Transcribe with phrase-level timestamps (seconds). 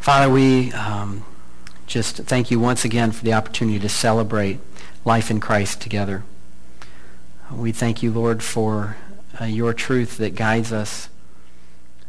[0.00, 1.26] Father, we um,
[1.86, 4.58] just thank you once again for the opportunity to celebrate
[5.04, 6.24] life in Christ together.
[7.52, 8.96] We thank you, Lord, for
[9.38, 11.10] uh, your truth that guides us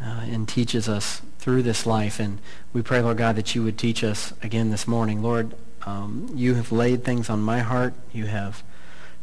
[0.02, 2.18] uh, and teaches us through this life.
[2.18, 2.39] And
[2.71, 5.21] we pray, Lord God, that you would teach us again this morning.
[5.21, 5.54] Lord,
[5.86, 7.94] um, you have laid things on my heart.
[8.14, 8.64] You have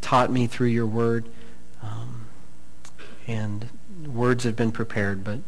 [0.02, 1.24] taught me through your word.
[1.82, 2.26] Um,
[3.26, 3.70] and
[4.06, 5.38] words have been prepared, but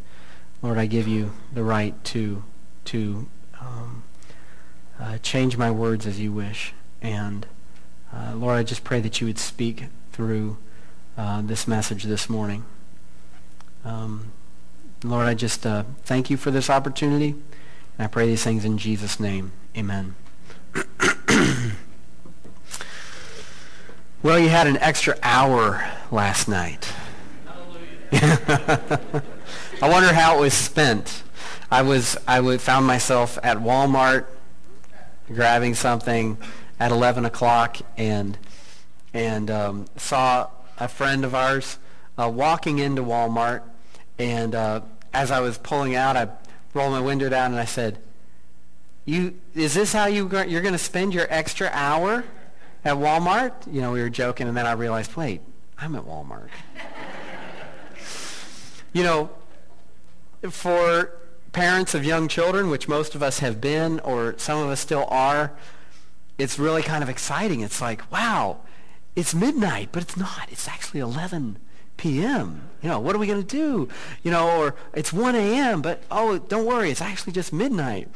[0.62, 2.44] Lord, I give you the right to
[2.90, 3.28] to
[3.60, 4.02] um,
[4.98, 6.72] uh, change my words as you wish.
[7.00, 7.46] And
[8.12, 10.56] uh, Lord, I just pray that you would speak through
[11.16, 12.64] uh, this message this morning.
[13.84, 14.32] Um,
[15.04, 17.36] Lord, I just uh, thank you for this opportunity.
[17.96, 19.52] And I pray these things in Jesus' name.
[19.76, 20.16] Amen.
[24.20, 26.92] well, you had an extra hour last night.
[28.12, 29.22] I
[29.80, 31.22] wonder how it was spent.
[31.70, 34.26] I was I would found myself at Walmart
[35.32, 36.36] grabbing something
[36.80, 38.36] at 11 o'clock and
[39.14, 41.78] and um, saw a friend of ours
[42.18, 43.62] uh, walking into Walmart
[44.18, 44.80] and uh,
[45.14, 46.28] as I was pulling out I
[46.74, 48.00] rolled my window down and I said
[49.04, 52.24] you is this how you you're going to spend your extra hour
[52.84, 53.72] at Walmart?
[53.72, 55.40] You know we were joking and then I realized wait
[55.78, 56.48] I'm at Walmart.
[58.92, 59.30] You know
[60.50, 61.19] for
[61.52, 65.06] parents of young children, which most of us have been, or some of us still
[65.08, 65.52] are,
[66.38, 67.60] it's really kind of exciting.
[67.60, 68.58] It's like, wow,
[69.16, 70.48] it's midnight, but it's not.
[70.50, 71.58] It's actually 11
[71.96, 72.62] p.m.
[72.82, 73.88] You know, what are we going to do?
[74.22, 78.08] You know, or it's 1 a.m., but oh, don't worry, it's actually just midnight.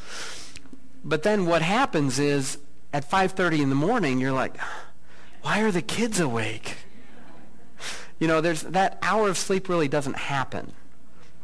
[1.05, 2.59] But then what happens is
[2.93, 4.57] at 5.30 in the morning, you're like,
[5.43, 6.77] why are the kids awake?
[8.19, 10.73] You know, there's that hour of sleep really doesn't happen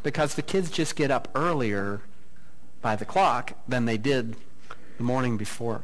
[0.03, 2.03] because the kids just get up earlier
[2.81, 4.37] by the clock than they did
[4.97, 5.83] the morning before.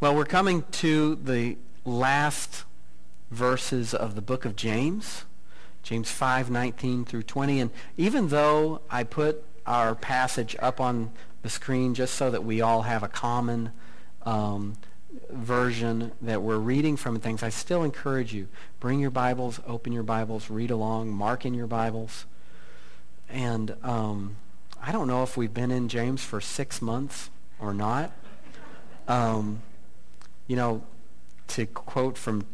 [0.00, 2.64] Well, we're coming to the last
[3.30, 5.24] verses of the book of James,
[5.82, 7.60] James 5, 19 through 20.
[7.60, 11.10] And even though I put our passage up on
[11.42, 13.72] the screen just so that we all have a common
[14.22, 14.76] um,
[15.30, 20.02] version that we're reading from things, I still encourage you, bring your Bibles, open your
[20.02, 22.26] Bibles, read along, mark in your Bibles.
[23.32, 24.36] And um,
[24.82, 28.12] I don't know if we've been in James for six months or not.
[29.08, 29.62] Um,
[30.46, 30.82] you know,
[31.48, 32.44] to quote from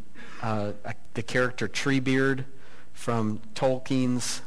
[0.43, 0.73] uh,
[1.15, 2.45] the character Treebeard
[2.93, 4.43] from Tolkien's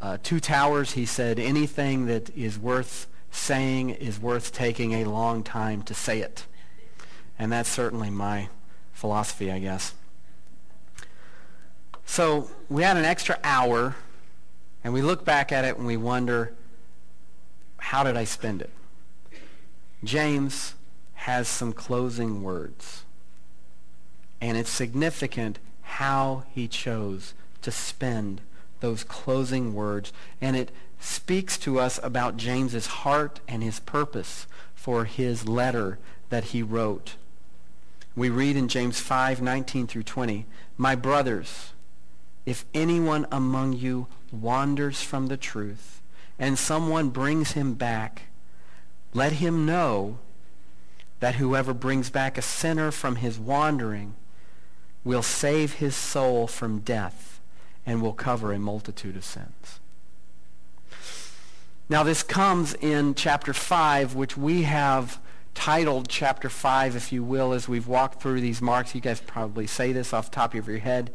[0.00, 5.42] uh, Two Towers, he said, anything that is worth saying is worth taking a long
[5.42, 6.46] time to say it.
[7.38, 8.48] And that's certainly my
[8.92, 9.94] philosophy, I guess.
[12.06, 13.96] So we had an extra hour
[14.84, 16.54] and we look back at it and we wonder,
[17.78, 18.70] how did I spend it?
[20.04, 20.74] James
[21.14, 23.04] has some closing words.
[24.40, 28.40] And it's significant how he chose to spend
[28.80, 30.12] those closing words.
[30.40, 35.98] And it speaks to us about James's heart and his purpose for his letter
[36.30, 37.16] that he wrote.
[38.14, 40.46] We read in James 5, 19 through 20,
[40.76, 41.72] My brothers,
[42.48, 46.00] if anyone among you wanders from the truth
[46.38, 48.22] and someone brings him back,
[49.12, 50.18] let him know
[51.20, 54.14] that whoever brings back a sinner from his wandering
[55.04, 57.38] will save his soul from death
[57.84, 59.80] and will cover a multitude of sins.
[61.90, 65.20] Now this comes in chapter 5, which we have
[65.54, 68.94] titled chapter 5, if you will, as we've walked through these marks.
[68.94, 71.10] You guys probably say this off the top of your head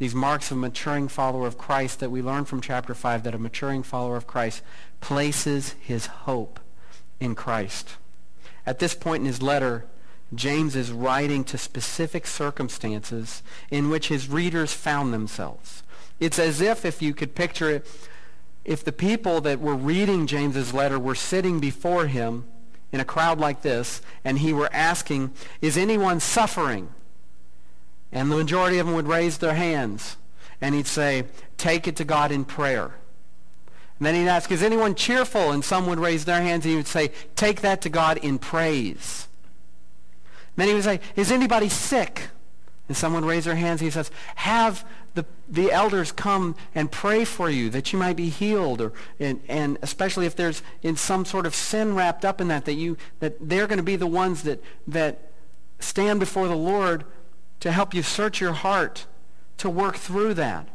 [0.00, 3.34] these marks of a maturing follower of Christ that we learn from chapter 5 that
[3.34, 4.62] a maturing follower of Christ
[5.02, 6.58] places his hope
[7.20, 7.96] in Christ.
[8.64, 9.84] At this point in his letter,
[10.34, 15.82] James is writing to specific circumstances in which his readers found themselves.
[16.18, 17.86] It's as if, if you could picture it,
[18.64, 22.46] if the people that were reading James's letter were sitting before him
[22.90, 26.88] in a crowd like this, and he were asking, is anyone suffering?
[28.12, 30.16] And the majority of them would raise their hands.
[30.60, 31.24] And he'd say,
[31.56, 32.94] take it to God in prayer.
[33.98, 35.52] And then he'd ask, is anyone cheerful?
[35.52, 38.38] And some would raise their hands and he would say, take that to God in
[38.38, 39.28] praise.
[40.56, 42.28] And then he would say, is anybody sick?
[42.88, 44.84] And someone would raise their hands and he says, have
[45.14, 48.80] the, the elders come and pray for you that you might be healed.
[48.80, 52.64] Or, and, and especially if there's in some sort of sin wrapped up in that,
[52.64, 55.30] that, you, that they're going to be the ones that, that
[55.78, 57.04] stand before the Lord
[57.60, 59.06] to help you search your heart,
[59.58, 60.68] to work through that.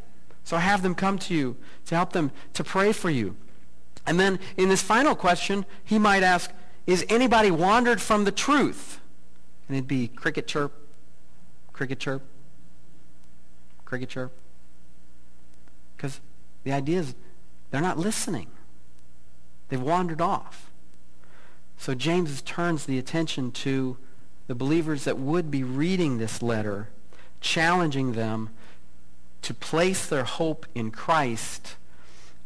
[0.43, 3.35] So have them come to you to help them to pray for you.
[4.05, 6.51] And then in this final question, he might ask,
[6.85, 8.99] is anybody wandered from the truth?
[9.67, 10.71] And it'd be cricket chirp,
[11.73, 12.21] cricket chirp,
[13.83, 14.31] cricket chirp.
[15.97, 16.19] Because
[16.63, 17.15] the idea is
[17.71, 18.47] they're not listening.
[19.69, 20.71] They've wandered off.
[21.77, 23.97] So James turns the attention to
[24.47, 26.89] the believers that would be reading this letter,
[27.41, 28.49] challenging them
[29.41, 31.75] to place their hope in Christ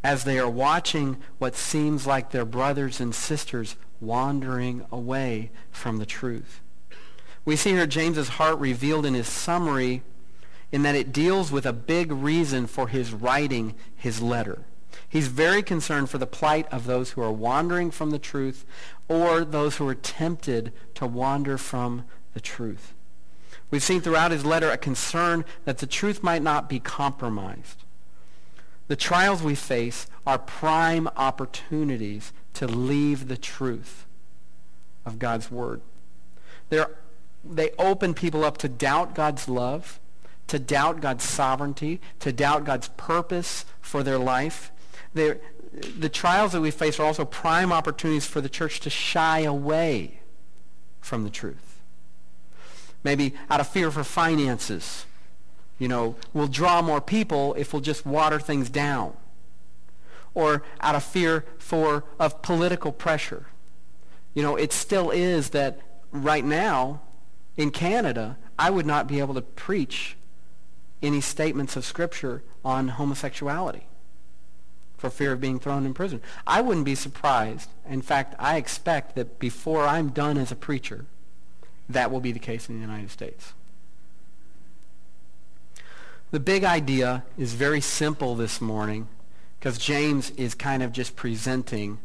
[0.03, 6.05] as they are watching what seems like their brothers and sisters wandering away from the
[6.05, 6.61] truth.
[7.45, 10.03] We see here James's heart revealed in his summary
[10.71, 14.59] in that it deals with a big reason for his writing his letter.
[15.07, 18.65] He's very concerned for the plight of those who are wandering from the truth
[19.09, 22.93] or those who are tempted to wander from the truth.
[23.71, 27.83] We've seen throughout his letter a concern that the truth might not be compromised.
[28.87, 34.05] The trials we face are prime opportunities to leave the truth
[35.05, 35.81] of God's word.
[36.69, 36.89] They're,
[37.43, 39.99] they open people up to doubt God's love,
[40.47, 44.71] to doubt God's sovereignty, to doubt God's purpose for their life.
[45.13, 45.39] They're,
[45.71, 50.21] the trials that we face are also prime opportunities for the church to shy away
[50.99, 51.81] from the truth.
[53.03, 55.05] Maybe out of fear for finances
[55.79, 59.13] you know, we'll draw more people if we'll just water things down.
[60.35, 63.47] Or out of fear for of political pressure.
[64.35, 65.79] You know, it still is that
[66.11, 67.01] right now
[67.57, 70.17] in Canada, I would not be able to preach
[71.01, 73.87] any statements of Scripture on homosexuality
[74.99, 76.21] for fear of being thrown in prison.
[76.45, 77.69] I wouldn't be surprised.
[77.87, 81.05] In fact, I expect that before I'm done as a preacher,
[81.87, 83.53] that will be the case in the United States.
[86.31, 89.07] The big idea is very simple this morning
[89.59, 91.99] because James is kind of just presenting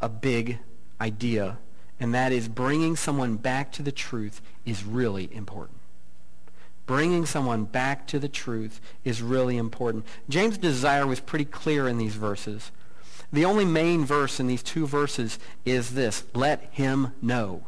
[0.00, 0.58] a big
[1.00, 1.58] idea,
[2.00, 5.77] and that is bringing someone back to the truth is really important.
[6.88, 10.06] Bringing someone back to the truth is really important.
[10.26, 12.72] James' desire was pretty clear in these verses.
[13.30, 17.66] The only main verse in these two verses is this, let him know.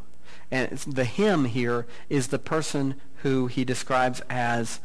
[0.51, 4.81] And the him here is the person who he describes as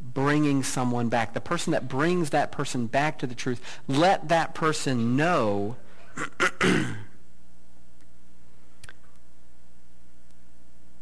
[0.00, 4.52] bringing someone back, the person that brings that person back to the truth, let that
[4.52, 5.76] person know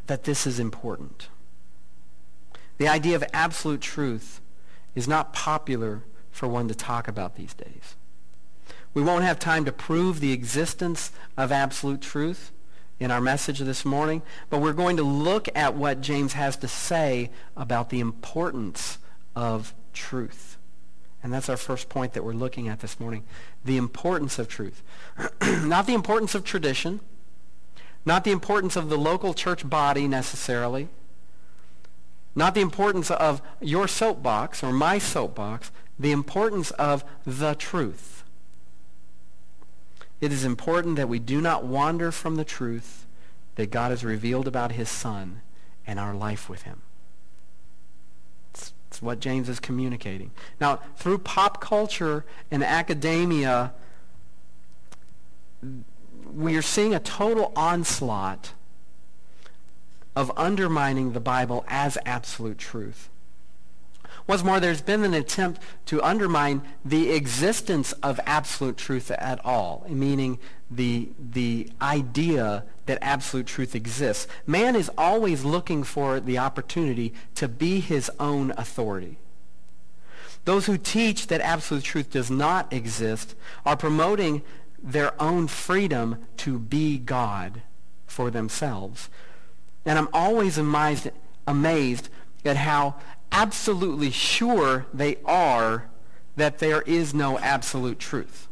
[0.07, 1.30] that this is important.
[2.81, 4.41] The idea of absolute truth
[4.95, 7.95] is not popular for one to talk about these days.
[8.95, 12.53] We won't have time to prove the existence of absolute truth
[12.99, 16.69] in our message this morning, but we're going to look at what James has to
[16.69, 18.97] say about the importance
[19.37, 20.57] of truth.
[21.23, 23.25] And that's our first point that we're looking at this morning.
[23.63, 24.83] The importance of truth.
[25.43, 27.01] not the importance of tradition,
[28.07, 30.89] not the importance of the local church body necessarily,
[32.35, 38.25] not the importance of your soapbox or my soapbox, the importance of the truth.
[40.21, 43.07] It is important that we do not wander from the truth
[43.57, 45.41] that God has revealed about his Son
[45.87, 46.83] and our life with him.
[48.53, 50.31] It's, it's what James is communicating.
[50.61, 53.73] Now, through pop culture and academia,
[56.33, 58.53] we are seeing a total onslaught
[60.17, 63.09] of undermining the Bible as absolute truth.
[64.27, 69.85] What's more, there's been an attempt to undermine the existence of absolute truth at all,
[69.89, 70.39] meaning
[70.71, 74.29] the, the idea that absolute truth exists.
[74.47, 79.19] Man is always looking for the opportunity to be his own authority.
[80.45, 83.35] Those who teach that absolute truth does not exist
[83.67, 84.43] are promoting
[84.83, 87.63] their own freedom to be God
[88.07, 89.11] for themselves.
[89.85, 91.11] And I'm always amazed,
[91.47, 92.09] amazed
[92.45, 92.97] at how
[93.33, 95.89] absolutely sure they are
[96.37, 98.49] that there is no absolute truth.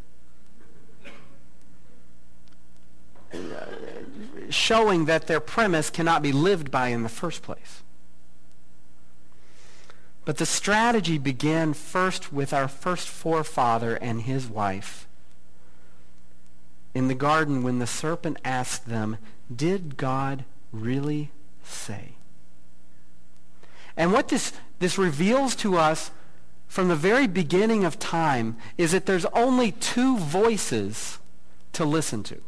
[4.50, 7.82] Showing that their premise cannot be lived by in the first place.
[10.24, 15.06] But the strategy began first with our first forefather and his wife.
[16.94, 19.18] In the garden when the serpent asked them,
[19.54, 21.30] did God really
[21.62, 22.12] say?
[23.96, 26.10] And what this, this reveals to us
[26.68, 31.18] from the very beginning of time is that there's only two voices
[31.72, 32.40] to listen to.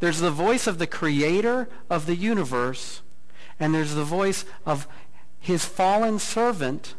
[0.00, 3.02] There's the voice of the creator of the universe,
[3.58, 4.86] and there's the voice of
[5.40, 6.94] his fallen servant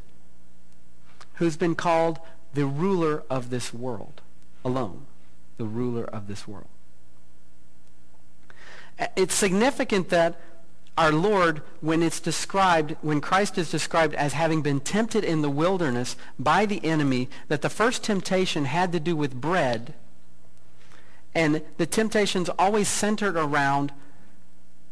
[1.35, 2.19] who's been called
[2.53, 4.21] the ruler of this world.
[4.65, 5.05] alone,
[5.57, 6.67] the ruler of this world.
[9.15, 10.39] It's significant that
[10.97, 15.49] our Lord, when it's described, when Christ is described as having been tempted in the
[15.49, 19.93] wilderness by the enemy, that the first temptation had to do with bread,
[21.33, 23.93] and the temptations always centered around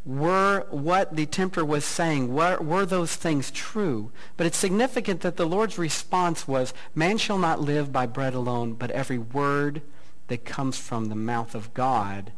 [0.06, 4.10] were what the tempter was saying, were, were those things true?
[4.38, 8.72] But it's significant that the Lord's response was, man shall not live by bread alone,
[8.72, 9.82] but every word
[10.28, 12.32] that comes from the mouth of God,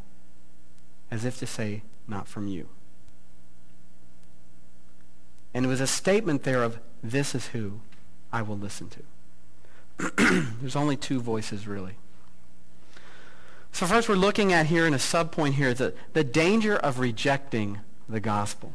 [1.11, 2.69] as if to say, not from you.
[5.52, 7.81] And it was a statement there of, this is who
[8.33, 10.43] I will listen to.
[10.61, 11.97] There's only two voices, really.
[13.73, 17.81] So first we're looking at here in a subpoint here the, the danger of rejecting
[18.09, 18.73] the gospel.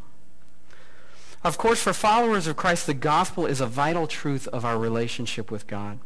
[1.43, 5.51] Of course, for followers of Christ, the gospel is a vital truth of our relationship
[5.51, 5.99] with God.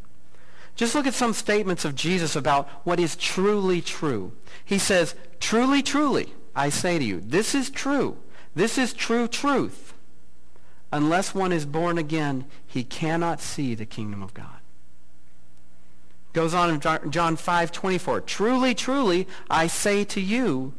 [0.76, 4.32] Just look at some statements of Jesus about what is truly true.
[4.64, 8.18] He says, truly, truly, I say to you, this is true.
[8.56, 9.94] This is true truth.
[10.92, 14.60] Unless one is born again, he cannot see the kingdom of God.
[16.34, 18.22] Goes on in John 5, 24.
[18.22, 20.74] Truly, truly, I say to you,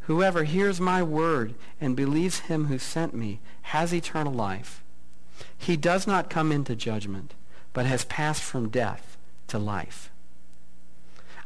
[0.00, 4.82] whoever hears my word and believes him who sent me has eternal life.
[5.56, 7.34] He does not come into judgment,
[7.72, 9.16] but has passed from death
[9.48, 10.10] to life.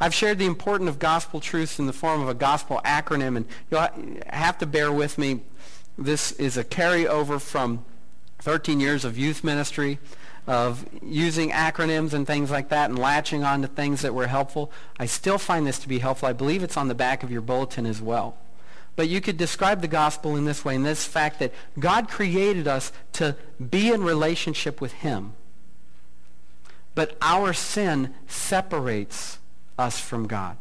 [0.01, 3.47] I've shared the importance of gospel truths in the form of a gospel acronym, and
[3.71, 3.89] you'll
[4.29, 5.41] have to bear with me.
[5.97, 7.85] This is a carryover from
[8.41, 9.99] 13 years of youth ministry
[10.47, 14.71] of using acronyms and things like that and latching on to things that were helpful.
[14.99, 16.29] I still find this to be helpful.
[16.29, 18.37] I believe it's on the back of your bulletin as well.
[18.97, 22.69] But you could describe the gospel in this way, in this fact that God created
[22.69, 23.37] us to
[23.71, 25.33] be in relationship with him.
[26.95, 29.39] But our sin separates
[29.79, 30.57] us from God.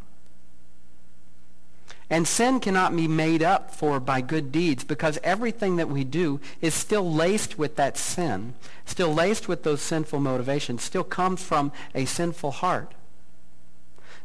[2.10, 6.40] And sin cannot be made up for by good deeds because everything that we do
[6.62, 8.54] is still laced with that sin,
[8.86, 12.94] still laced with those sinful motivations, still comes from a sinful heart.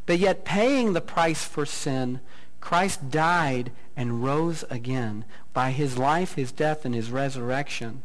[0.05, 2.19] But yet paying the price for sin,
[2.61, 8.03] Christ died and rose again by his life, his death, and his resurrection,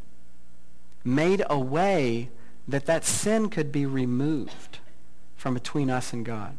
[1.04, 2.30] made a way
[2.66, 4.78] that that sin could be removed
[5.36, 6.56] from between us and God.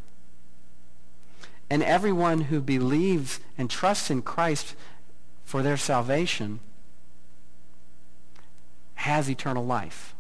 [1.69, 4.75] And everyone who believes and trusts in Christ
[5.43, 6.59] for their salvation
[8.95, 10.13] has eternal life.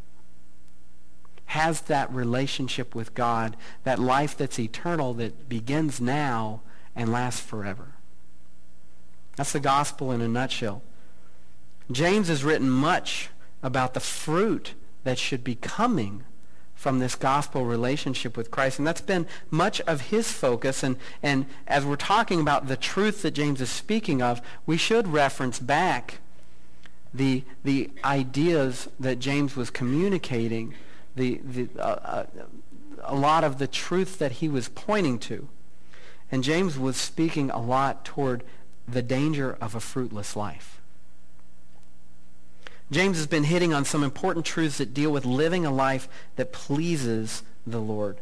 [1.47, 6.61] Has that relationship with God, that life that's eternal that begins now
[6.95, 7.93] and lasts forever.
[9.35, 10.81] That's the gospel in a nutshell.
[11.91, 13.29] James has written much
[13.61, 14.73] about the fruit
[15.05, 16.23] that should be coming
[16.75, 18.77] from this gospel relationship with Christ.
[18.77, 20.83] And that's been much of his focus.
[20.83, 25.07] And, and as we're talking about the truth that James is speaking of, we should
[25.07, 26.19] reference back
[27.13, 30.73] the, the ideas that James was communicating,
[31.15, 32.25] the, the, uh, uh,
[33.03, 35.47] a lot of the truth that he was pointing to.
[36.29, 38.43] And James was speaking a lot toward
[38.87, 40.81] the danger of a fruitless life.
[42.91, 46.53] James has been hitting on some important truths that deal with living a life that
[46.53, 48.17] pleases the Lord.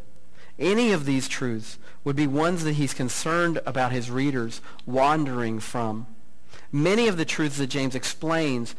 [0.57, 6.07] Any of these truths would be ones that he's concerned about his readers wandering from.
[6.71, 8.75] Many of the truths that James explains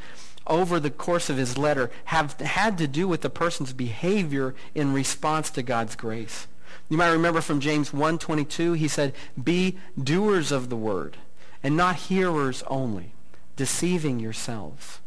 [0.47, 4.93] over the course of his letter have had to do with the person's behavior in
[4.93, 6.47] response to God's grace.
[6.89, 11.17] You might remember from James 1.22, he said, Be doers of the word,
[11.63, 13.15] and not hearers only,
[13.57, 15.01] deceiving yourselves.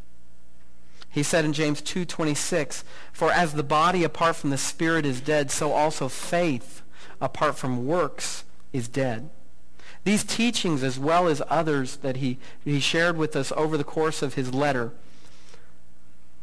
[1.10, 5.50] He said in James 2:26, "For as the body apart from the spirit is dead,
[5.52, 6.82] so also faith
[7.20, 9.30] apart from works is dead."
[10.04, 14.22] These teachings as well as others that he, he shared with us over the course
[14.22, 14.94] of his letter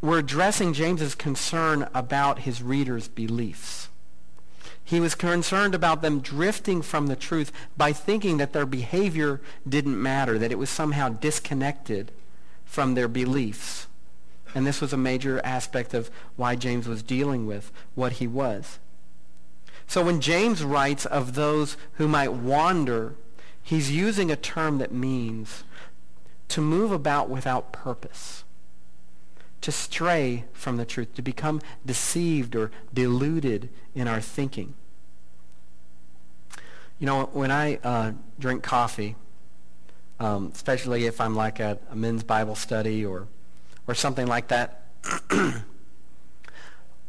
[0.01, 3.89] were addressing James's concern about his readers' beliefs.
[4.85, 10.01] He was concerned about them drifting from the truth by thinking that their behavior didn't
[10.01, 12.13] matter, that it was somehow disconnected
[12.67, 13.87] from their beliefs.
[14.55, 18.79] And this was a major aspect of why James was dealing with what he was.
[19.87, 23.15] So when James writes of those who might wander,
[23.63, 25.65] he's using a term that means
[26.49, 28.45] to move about without purpose,
[29.61, 34.75] to stray from the truth, to become deceived or deluded in our thinking.
[36.99, 39.17] You know, when I uh, drink coffee,
[40.21, 43.27] um, especially if I'm like at a men's Bible study or
[43.87, 44.87] or something like that.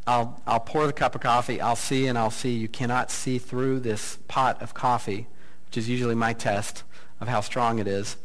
[0.06, 1.60] I'll, I'll pour the cup of coffee.
[1.60, 2.52] I'll see and I'll see.
[2.52, 5.26] You cannot see through this pot of coffee,
[5.66, 6.84] which is usually my test
[7.20, 8.16] of how strong it is.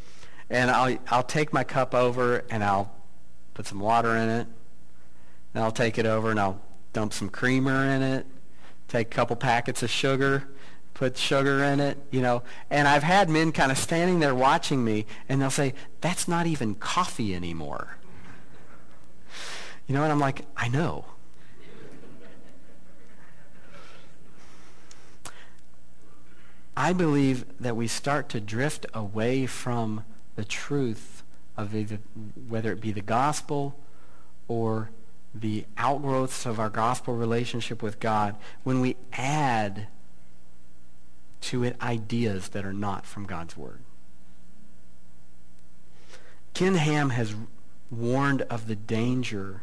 [0.49, 2.93] And I'll, I'll take my cup over and I'll
[3.53, 4.47] put some water in it.
[5.53, 6.61] And I'll take it over and I'll
[6.93, 8.25] dump some creamer in it.
[8.87, 10.43] Take a couple packets of sugar.
[10.93, 12.43] Put sugar in it, you know.
[12.69, 16.45] And I've had men kind of standing there watching me and they'll say, that's not
[16.45, 17.97] even coffee anymore.
[19.87, 21.05] You know, and I'm like, I know.
[26.75, 30.03] I believe that we start to drift away from
[30.35, 31.23] the truth
[31.57, 31.99] of either,
[32.47, 33.75] whether it be the gospel
[34.47, 34.89] or
[35.33, 39.87] the outgrowths of our gospel relationship with God when we add
[41.41, 43.79] to it ideas that are not from God's word.
[46.53, 47.35] Ken Ham has
[47.89, 49.61] warned of the danger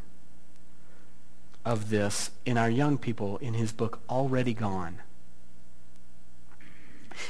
[1.68, 5.00] of this in our young people in his book Already Gone.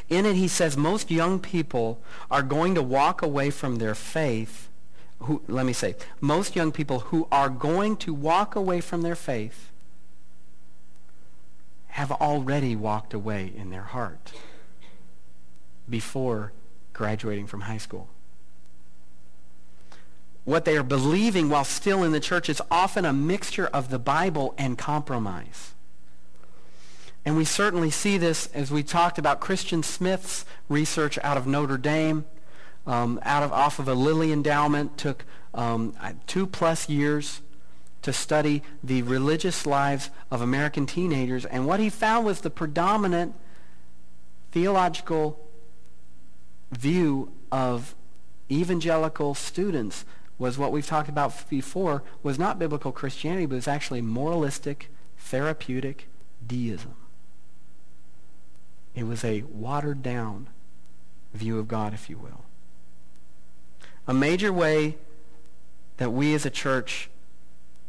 [0.09, 4.69] In it, he says most young people are going to walk away from their faith.
[5.23, 9.17] Who, let me say, most young people who are going to walk away from their
[9.17, 9.73] faith
[11.89, 14.33] have already walked away in their heart
[15.91, 16.53] before
[16.93, 18.09] graduating from high school.
[20.49, 23.99] What they are believing while still in the church is often a mixture of the
[23.99, 25.75] Bible and compromise.
[27.23, 31.77] And we certainly see this as we talked about Christian Smith's research out of Notre
[31.77, 32.25] Dame,
[32.87, 35.95] um, out of off of a Lilly endowment, took um,
[36.27, 37.43] two plus years
[38.01, 41.45] to study the religious lives of American teenagers.
[41.45, 43.35] And what he found was the predominant
[44.53, 45.39] theological
[46.73, 47.95] view of
[48.51, 50.07] evangelical students
[50.39, 56.09] was what we've talked about before, was not biblical Christianity, but was actually moralistic, therapeutic
[56.47, 56.95] deism.
[58.95, 60.49] It was a watered down
[61.35, 62.45] view of God, if you will.
[64.07, 64.97] A major way
[65.99, 67.11] that we as a church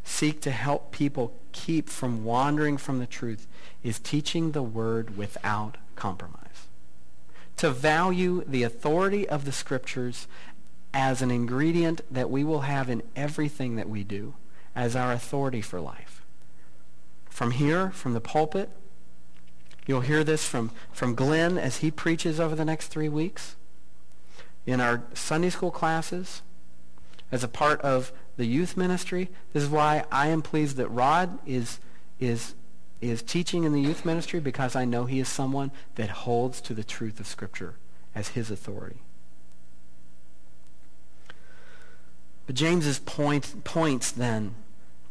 [0.04, 3.48] seek to help people keep from wandering from the truth
[3.84, 6.68] is teaching the word without compromise.
[7.58, 10.28] To value the authority of the scriptures
[10.94, 14.34] as an ingredient that we will have in everything that we do
[14.76, 16.26] as our authority for life.
[17.30, 18.70] From here, from the pulpit,
[19.88, 23.56] You'll hear this from, from Glenn as he preaches over the next three weeks.
[24.68, 26.44] In our Sunday school classes,
[27.32, 29.30] as a part of the youth ministry.
[29.54, 31.80] This is why I am pleased that Rod is,
[32.20, 32.56] is,
[33.02, 36.74] is teaching in the youth ministry because I know he is someone that holds to
[36.74, 37.76] the truth of Scripture
[38.16, 39.02] as his authority.
[42.50, 44.56] But James's point points then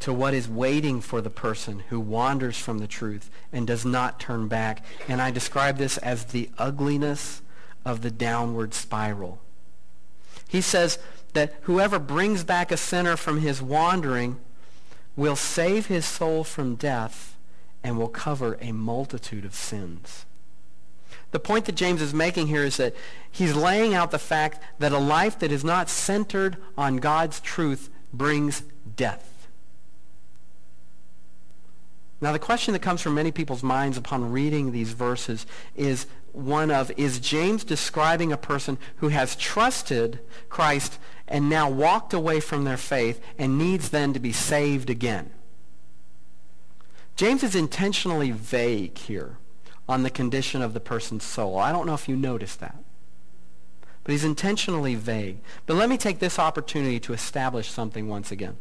[0.01, 4.19] to what is waiting for the person who wanders from the truth and does not
[4.19, 4.85] turn back.
[5.07, 7.41] And I describe this as the ugliness
[7.85, 9.39] of the downward spiral.
[10.49, 10.99] He says
[11.35, 14.41] that whoever brings back a sinner from his wandering
[15.15, 17.37] will save his soul from death
[17.85, 20.27] and will cover a multitude of sins.
[21.31, 22.95] The point that James is making here is that
[23.31, 27.91] he's laying out the fact that a life that is not centered on God's truth
[28.13, 28.63] brings
[28.97, 29.47] death.
[32.21, 36.71] Now, the question that comes from many people's minds upon reading these verses is one
[36.71, 42.65] of, is James describing a person who has trusted Christ and now walked away from
[42.65, 45.31] their faith and needs then to be saved again?
[47.15, 49.37] James is intentionally vague here
[49.89, 51.59] on the condition of the person's soul.
[51.59, 52.77] I don't know if you noticed that.
[54.05, 55.39] But he's intentionally vague.
[55.67, 58.57] But let me take this opportunity to establish something once again.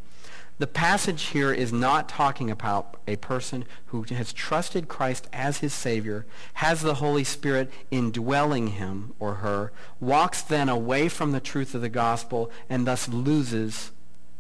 [0.60, 5.72] The passage here is not talking about a person who has trusted Christ as his
[5.72, 11.76] Savior, has the Holy Spirit indwelling him or her, walks then away from the truth
[11.76, 13.92] of the gospel, and thus loses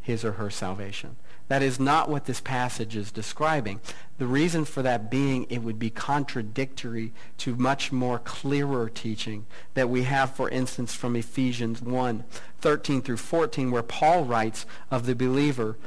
[0.02, 1.18] his or her salvation.
[1.48, 3.80] That is not what this passage is describing.
[4.18, 9.90] The reason for that being it would be contradictory to much more clearer teaching that
[9.90, 12.24] we have, for instance, from Ephesians 1,
[12.60, 15.78] 13 through 14, where Paul writes of the believer,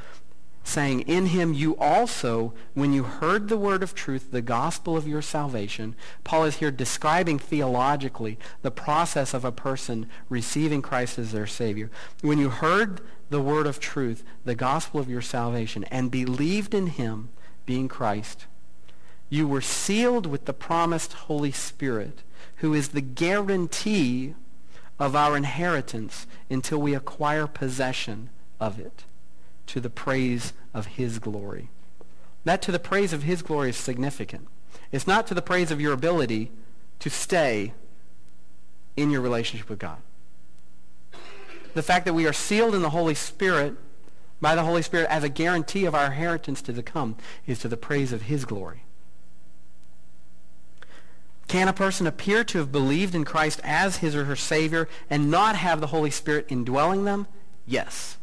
[0.63, 5.07] saying, In him you also, when you heard the word of truth, the gospel of
[5.07, 11.31] your salvation, Paul is here describing theologically the process of a person receiving Christ as
[11.31, 11.91] their Savior.
[12.21, 16.87] When you heard the word of truth, the gospel of your salvation, and believed in
[16.87, 17.29] him,
[17.65, 18.45] being Christ,
[19.29, 22.23] you were sealed with the promised Holy Spirit,
[22.57, 24.35] who is the guarantee
[24.99, 29.05] of our inheritance until we acquire possession of it
[29.67, 31.69] to the praise of his glory.
[32.43, 34.47] That to the praise of his glory is significant.
[34.91, 36.51] It's not to the praise of your ability
[36.99, 37.73] to stay
[38.97, 39.99] in your relationship with God.
[41.73, 43.75] The fact that we are sealed in the Holy Spirit
[44.41, 47.77] by the Holy Spirit as a guarantee of our inheritance to come is to the
[47.77, 48.83] praise of his glory.
[51.47, 55.29] Can a person appear to have believed in Christ as his or her Savior and
[55.29, 57.27] not have the Holy Spirit indwelling them?
[57.65, 58.17] Yes.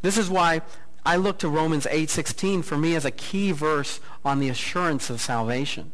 [0.00, 0.62] This is why
[1.04, 5.20] I look to Romans 8:16 for me as a key verse on the assurance of
[5.20, 5.90] salvation.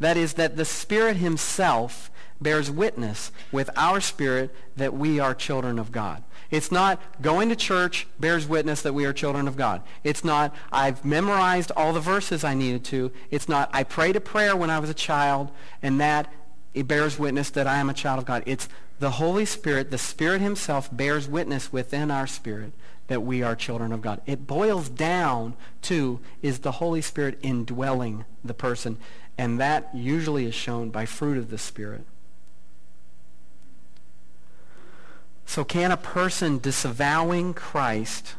[0.00, 2.09] That is that the Spirit himself
[2.40, 6.22] bears witness with our spirit that we are children of God.
[6.50, 9.82] It's not going to church bears witness that we are children of God.
[10.02, 13.12] It's not I've memorized all the verses I needed to.
[13.30, 15.50] It's not I prayed a prayer when I was a child
[15.82, 16.32] and that
[16.74, 18.42] it bears witness that I am a child of God.
[18.46, 22.72] It's the Holy Spirit, the Spirit himself bears witness within our spirit
[23.10, 24.20] that we are children of God.
[24.24, 28.98] It boils down to is the Holy Spirit indwelling the person,
[29.36, 32.04] and that usually is shown by fruit of the Spirit.
[35.50, 38.36] So can a person disavowing Christ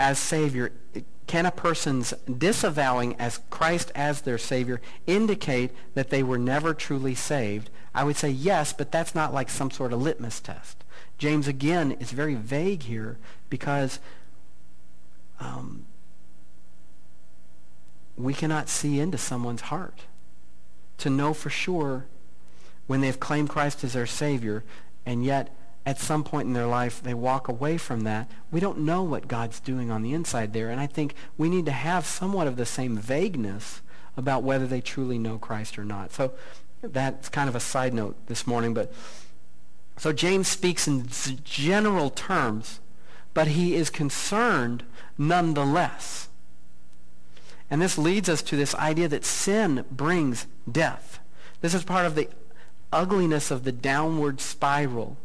[0.00, 0.72] as Savior,
[1.28, 7.14] can a person's disavowing as Christ as their Savior indicate that they were never truly
[7.14, 7.70] saved?
[7.94, 10.82] I would say yes, but that's not like some sort of litmus test.
[11.18, 13.16] James, again, is very vague here
[13.48, 14.00] because
[15.38, 15.86] um,
[18.16, 20.06] we cannot see into someone's heart
[20.98, 22.06] to know for sure
[22.88, 24.64] when they've claimed Christ as their Savior
[25.06, 28.28] and yet at some point in their life they walk away from that.
[28.50, 30.68] We don't know what God's doing on the inside there.
[30.68, 33.80] And I think we need to have somewhat of the same vagueness
[34.16, 36.12] about whether they truly know Christ or not.
[36.12, 36.32] So
[36.82, 38.74] that's kind of a side note this morning.
[38.74, 38.92] But
[39.96, 41.06] so James speaks in
[41.44, 42.80] general terms,
[43.32, 44.82] but he is concerned
[45.16, 46.28] nonetheless.
[47.70, 51.20] And this leads us to this idea that sin brings death.
[51.60, 52.28] This is part of the
[52.92, 55.16] ugliness of the downward spiral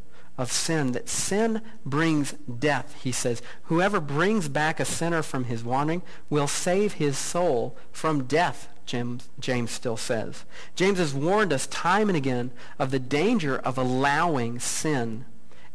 [0.41, 3.41] of sin, that sin brings death, he says.
[3.63, 9.29] Whoever brings back a sinner from his wandering will save his soul from death, James,
[9.39, 10.43] James still says.
[10.75, 15.25] James has warned us time and again of the danger of allowing sin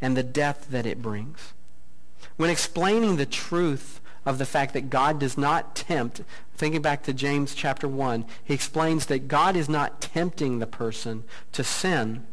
[0.01, 1.53] and the death that it brings.
[2.37, 6.23] When explaining the truth of the fact that God does not tempt,
[6.57, 11.23] thinking back to James chapter 1, he explains that God is not tempting the person
[11.53, 12.27] to sin,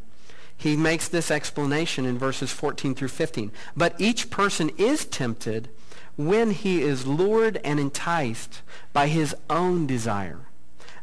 [0.64, 3.52] he makes this explanation in verses 14 through 15.
[3.76, 5.68] But each person is tempted
[6.16, 8.62] when he is lured and enticed
[8.94, 10.40] by his own desire.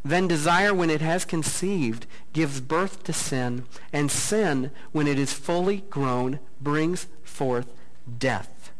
[0.02, 5.34] Then desire, when it has conceived, gives birth to sin, and sin, when it is
[5.34, 7.70] fully grown, brings forth
[8.18, 8.72] death.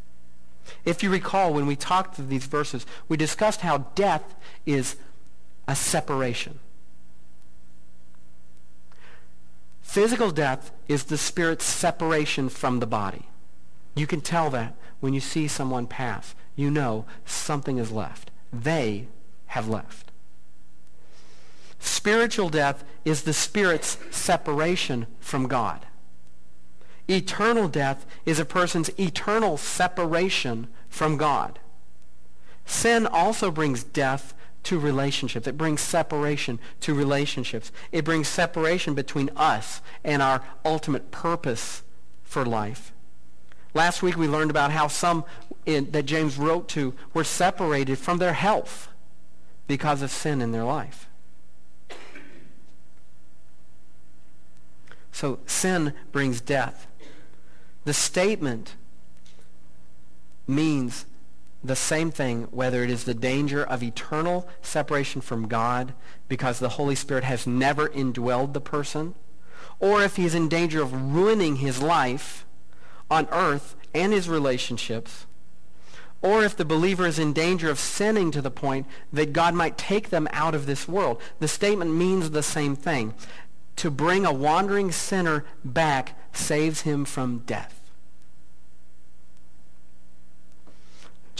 [0.87, 4.97] If you recall, when we talked through these verses, we discussed how death is
[5.69, 6.59] a separation.
[9.91, 13.25] Physical death is the spirit's separation from the body.
[13.97, 16.37] You can tell that when you see someone pass.
[16.55, 18.31] You know something is left.
[18.53, 19.09] They
[19.47, 20.13] have left.
[21.81, 25.85] Spiritual death is the spirit's separation from God.
[27.09, 31.59] Eternal death is a person's eternal separation from God.
[32.65, 35.47] Sin also brings death to relationships.
[35.47, 37.73] It brings separation to relationships.
[37.93, 41.83] It brings separation between us and our ultimate purpose
[42.23, 42.93] for life.
[43.73, 45.25] Last week we learned about how some
[45.67, 48.89] in, that James wrote to were separated from their health
[49.67, 51.09] because of sin in their life.
[55.13, 56.87] So sin brings death.
[57.85, 58.75] The statement
[60.47, 61.07] means
[61.63, 65.93] the same thing whether it is the danger of eternal separation from God
[66.29, 69.15] because the Holy Spirit has never indwelled the person,
[69.79, 72.47] or if he's in danger of ruining his life
[73.11, 75.27] on earth and his relationships,
[76.23, 79.79] or if the believer is in danger of sinning to the point that God might
[79.79, 81.21] take them out of this world.
[81.39, 83.15] The statement means the same thing.
[83.77, 87.80] To bring a wandering sinner back saves him from death.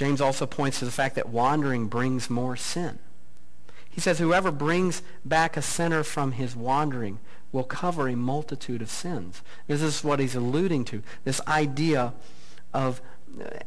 [0.01, 2.99] James also points to the fact that wandering brings more sin.
[3.91, 7.19] He says, whoever brings back a sinner from his wandering
[7.53, 9.43] will cover a multitude of sins.
[9.67, 12.15] This is what he's alluding to, this idea
[12.73, 13.03] of,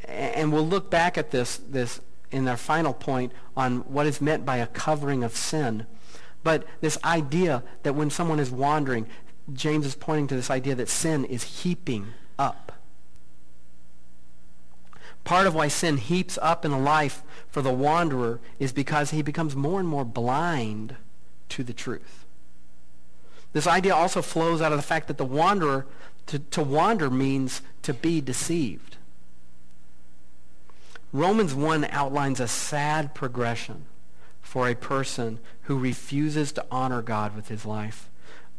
[0.08, 2.00] and we'll look back at this, this
[2.32, 5.86] in our final point on what is meant by a covering of sin.
[6.42, 9.06] But this idea that when someone is wandering,
[9.52, 12.08] James is pointing to this idea that sin is heaping
[12.40, 12.72] up.
[15.24, 19.22] Part of why sin heaps up in a life for the wanderer is because he
[19.22, 20.96] becomes more and more blind
[21.48, 22.24] to the truth.
[23.52, 25.86] This idea also flows out of the fact that the wanderer,
[26.26, 28.96] to, to wander means to be deceived.
[31.12, 33.86] Romans 1 outlines a sad progression
[34.42, 38.10] for a person who refuses to honor God with his life.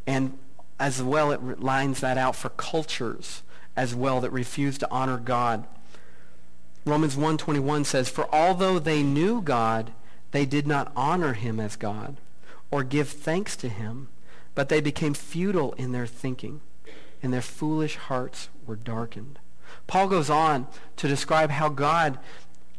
[0.07, 0.37] And
[0.79, 3.43] as well, it lines that out for cultures
[3.75, 5.65] as well that refuse to honor God.
[6.85, 9.91] Romans 1.21 says, For although they knew God,
[10.31, 12.17] they did not honor him as God
[12.69, 14.09] or give thanks to him,
[14.53, 16.61] but they became futile in their thinking,
[17.23, 19.39] and their foolish hearts were darkened.
[19.87, 20.67] Paul goes on
[20.97, 22.19] to describe how God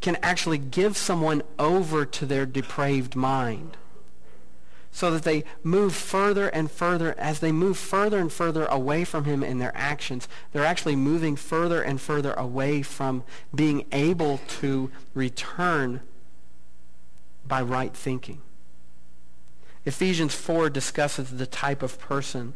[0.01, 3.77] can actually give someone over to their depraved mind
[4.97, 7.15] so that they move further and further.
[7.19, 11.37] As they move further and further away from him in their actions, they're actually moving
[11.37, 13.23] further and further away from
[13.55, 16.01] being able to return
[17.47, 18.41] by right thinking.
[19.85, 22.55] Ephesians 4 discusses the type of person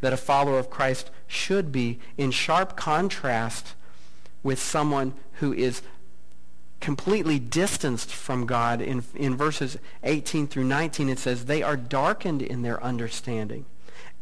[0.00, 3.74] that a follower of Christ should be in sharp contrast
[4.44, 5.82] with someone who is
[6.80, 8.80] completely distanced from God.
[8.80, 13.66] In, in verses 18 through 19, it says, They are darkened in their understanding,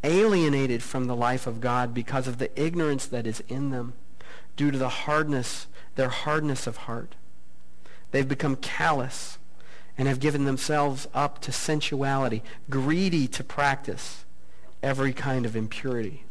[0.02, 3.94] alienated from the life of God because of the ignorance that is in them,
[4.56, 7.14] due to the hardness, their hardness of heart.
[8.10, 9.38] They've become callous
[9.96, 14.24] and have given themselves up to sensuality, greedy to practice
[14.82, 16.24] every kind of impurity.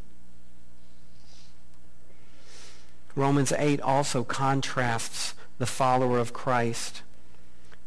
[3.15, 7.01] Romans 8 also contrasts the follower of Christ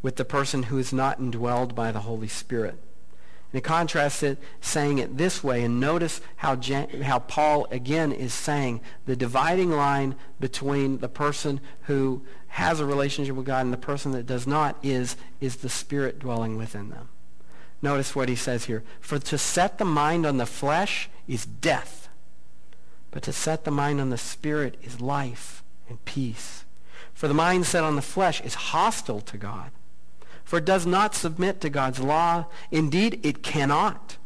[0.03, 2.79] with the person who is not indwelled by the Holy Spirit.
[3.53, 6.59] And it contrasts it, saying it this way, and notice how,
[7.03, 13.35] how Paul again is saying the dividing line between the person who has a relationship
[13.35, 17.09] with God and the person that does not is, is the Spirit dwelling within them.
[17.83, 18.85] Notice what he says here.
[19.01, 22.09] For to set the mind on the flesh is death,
[23.11, 26.65] but to set the mind on the Spirit is life and peace.
[27.21, 29.73] For the mind set on the flesh is hostile to God,
[30.43, 32.47] for it does not submit to God's law.
[32.71, 34.17] Indeed, it cannot.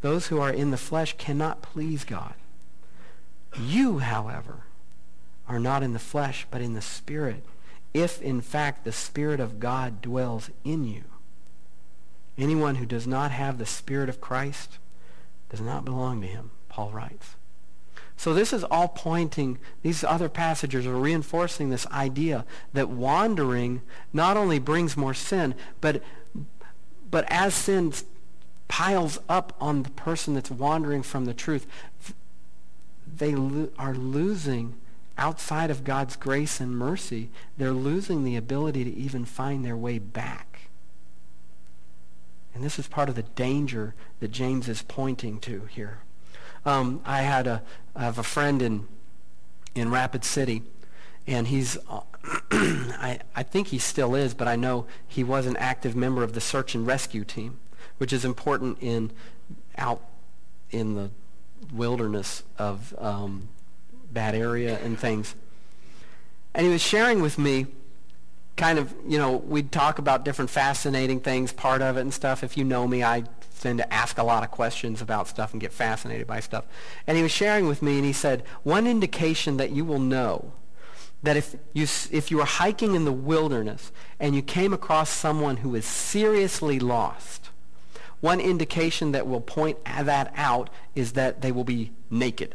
[0.00, 2.34] Those who are in the flesh cannot please God.
[3.58, 4.66] You, however,
[5.48, 7.44] are not in the flesh, but in the Spirit,
[7.92, 11.02] if in fact the Spirit of God dwells in you.
[12.38, 14.78] Anyone who does not have the Spirit of Christ
[15.48, 17.34] does not belong to him, Paul writes.
[18.20, 23.80] So this is all pointing, these other passages are reinforcing this idea that wandering
[24.12, 26.02] not only brings more sin, but,
[27.10, 27.94] but as sin
[28.68, 31.66] piles up on the person that's wandering from the truth,
[33.16, 34.74] they lo- are losing
[35.16, 39.98] outside of God's grace and mercy, they're losing the ability to even find their way
[39.98, 40.68] back.
[42.54, 46.00] And this is part of the danger that James is pointing to here.
[46.64, 47.62] Um, I had a
[47.94, 48.86] I have a friend in
[49.74, 50.62] in Rapid City,
[51.26, 52.00] and he's uh,
[52.50, 56.32] I I think he still is, but I know he was an active member of
[56.32, 57.58] the search and rescue team,
[57.98, 59.12] which is important in
[59.76, 60.02] out
[60.70, 61.10] in the
[61.72, 63.48] wilderness of um,
[64.14, 65.34] area and things.
[66.54, 67.66] And he was sharing with me
[68.56, 72.42] kind of, you know, we'd talk about different fascinating things, part of it and stuff.
[72.42, 73.24] If you know me, I
[73.60, 76.64] tend to ask a lot of questions about stuff and get fascinated by stuff.
[77.06, 80.52] And he was sharing with me, and he said, one indication that you will know
[81.22, 85.58] that if you, if you were hiking in the wilderness and you came across someone
[85.58, 87.50] who is seriously lost,
[88.20, 92.54] one indication that will point that out is that they will be naked.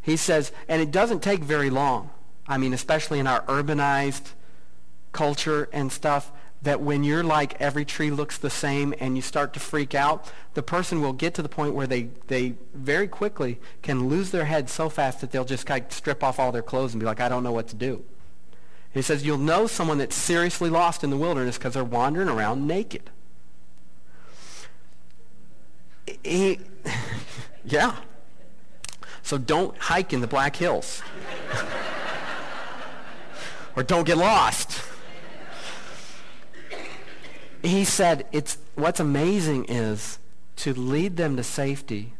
[0.00, 2.10] He says, and it doesn't take very long.
[2.46, 4.32] I mean, especially in our urbanized
[5.12, 6.30] culture and stuff,
[6.66, 10.32] that when you're like every tree looks the same and you start to freak out,
[10.54, 14.46] the person will get to the point where they, they very quickly can lose their
[14.46, 17.20] head so fast that they'll just of strip off all their clothes and be like,
[17.20, 18.04] I don't know what to do.
[18.92, 22.66] He says you'll know someone that's seriously lost in the wilderness because they're wandering around
[22.66, 23.10] naked.
[26.24, 26.58] He,
[27.64, 27.94] yeah.
[29.22, 31.00] So don't hike in the Black Hills.
[33.76, 34.82] or don't get lost
[37.66, 40.18] he said, it's, what's amazing is
[40.56, 42.14] to lead them to safety,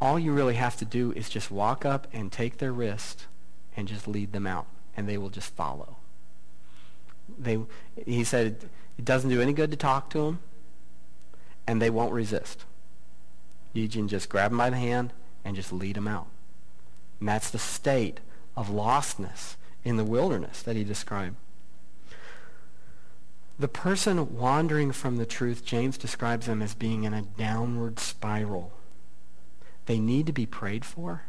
[0.00, 3.26] all you really have to do is just walk up and take their wrist
[3.76, 5.96] and just lead them out, and they will just follow.
[7.38, 7.58] They,
[8.06, 8.64] he said
[8.98, 10.40] it, doesn't do any good to talk to them,
[11.66, 12.64] and they won't resist.
[13.72, 15.12] You can just grab them by the hand
[15.44, 16.26] and just lead them out.
[17.18, 18.20] And that's the state
[18.56, 21.36] of lostness in the wilderness that he described.
[23.60, 28.72] The person wandering from the truth, James describes them as being in a downward spiral.
[29.84, 31.24] They need to be prayed for.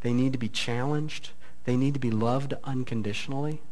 [0.00, 1.30] They need to be challenged.
[1.66, 3.62] They need to be loved unconditionally.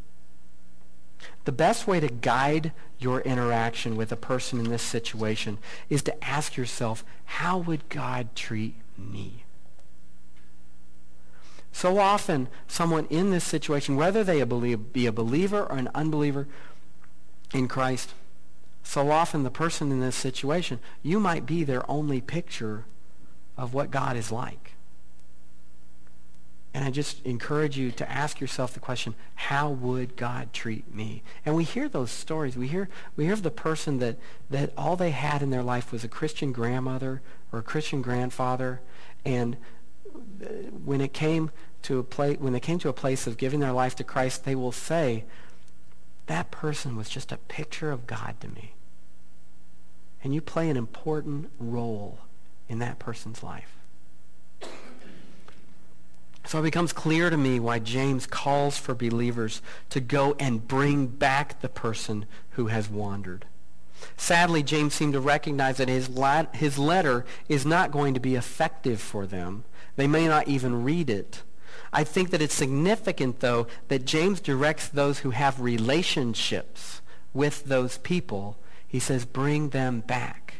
[1.46, 5.58] The best way to guide your interaction with a person in this situation
[5.90, 9.42] is to ask yourself, how would God treat me?
[11.72, 16.46] So often, someone in this situation, whether they be a believer or an unbeliever
[17.52, 18.14] in Christ,
[18.82, 22.84] so often the person in this situation, you might be their only picture
[23.56, 24.72] of what God is like.
[26.74, 31.22] And I just encourage you to ask yourself the question, how would God treat me?
[31.44, 32.56] And we hear those stories.
[32.56, 34.16] We hear, we hear of the person that,
[34.50, 37.20] that all they had in their life was a Christian grandmother
[37.52, 38.80] or a Christian grandfather.
[39.24, 39.56] And
[40.14, 40.46] uh,
[40.84, 41.50] when it came
[41.82, 44.44] to a place, when they came to a place of giving their life to Christ,
[44.44, 45.24] they will say,
[46.28, 48.74] that person was just a picture of God to me.
[50.22, 52.20] And you play an important role
[52.68, 53.74] in that person's life.
[56.44, 59.60] So it becomes clear to me why James calls for believers
[59.90, 63.44] to go and bring back the person who has wandered.
[64.16, 66.08] Sadly, James seemed to recognize that his,
[66.54, 69.64] his letter is not going to be effective for them.
[69.96, 71.42] They may not even read it.
[71.92, 77.01] I think that it's significant, though, that James directs those who have relationships
[77.33, 78.59] with those people.
[78.87, 80.55] He says, bring them back.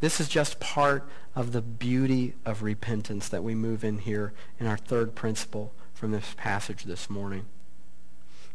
[0.00, 4.66] This is just part of the beauty of repentance that we move in here in
[4.66, 7.46] our third principle from this passage this morning.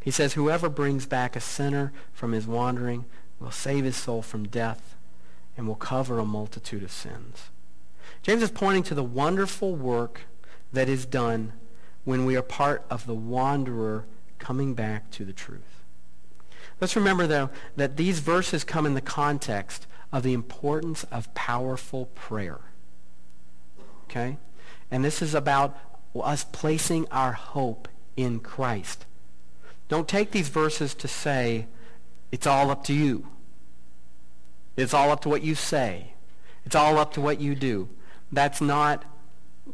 [0.02, 3.06] He says, whoever brings back a sinner from his wandering
[3.40, 4.96] will save his soul from death
[5.58, 7.50] and will cover a multitude of sins.
[8.22, 10.22] James is pointing to the wonderful work
[10.74, 11.54] that is done
[12.04, 14.06] when we are part of the wanderer
[14.38, 15.84] coming back to the truth.
[16.82, 22.06] Let's remember, though, that these verses come in the context of the importance of powerful
[22.08, 22.60] prayer.
[24.06, 24.38] Okay?
[24.90, 25.78] And this is about
[26.16, 29.06] us placing our hope in Christ.
[29.88, 31.68] Don't take these verses to say,
[32.32, 33.28] it's all up to you.
[34.78, 36.14] It's all up to what you say.
[36.66, 37.90] It's all up to what you do.
[38.32, 39.06] That's not,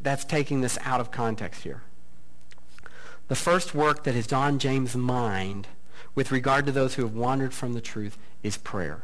[0.02, 1.84] that's taking this out of context here.
[3.28, 5.68] The first work that is on James' mind
[6.14, 9.04] with regard to those who have wandered from the truth is prayer.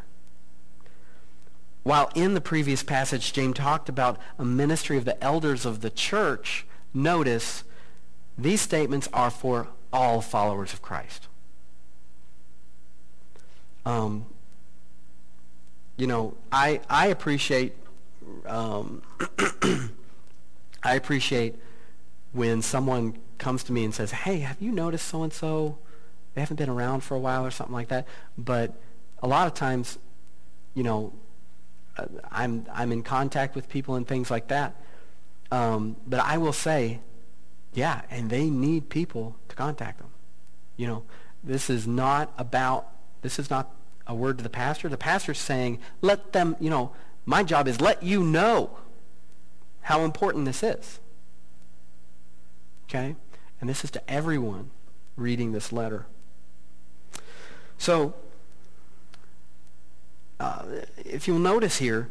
[1.84, 5.90] While in the previous passage, James talked about a ministry of the elders of the
[5.90, 7.64] church, notice
[8.38, 11.28] these statements are for all followers of Christ.
[13.84, 14.26] Um,
[15.98, 17.74] you know, I, I appreciate
[18.46, 19.02] um,
[20.84, 21.56] I appreciate
[22.32, 25.78] when someone comes to me and says, hey, have you noticed so-and-so?
[26.34, 28.08] They haven't been around for a while or something like that.
[28.38, 28.74] But
[29.22, 29.98] a lot of times,
[30.74, 31.14] you know,
[31.98, 34.76] uh, I'm, I'm in contact with people and things like that.
[35.52, 37.02] Um, but I will say,
[37.74, 40.10] yeah, and they need people to contact them.
[40.78, 41.04] You know,
[41.44, 42.88] this is not about,
[43.22, 43.70] this is not
[44.08, 44.88] a word to the pastor.
[44.88, 46.94] The pastor's saying, let them, you know,
[47.26, 48.78] my job is let you know
[49.82, 51.00] how important this is.
[52.90, 53.16] Okay?
[53.60, 54.72] And this is to everyone
[55.16, 56.06] reading this letter.
[57.78, 58.14] So,
[60.40, 60.64] uh,
[60.98, 62.10] if you'll notice here,